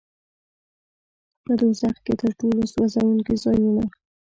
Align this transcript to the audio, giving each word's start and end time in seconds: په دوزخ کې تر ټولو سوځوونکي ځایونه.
په 1.43 1.51
دوزخ 1.59 1.95
کې 2.05 2.13
تر 2.21 2.29
ټولو 2.39 2.63
سوځوونکي 2.73 3.35
ځایونه. 3.43 3.83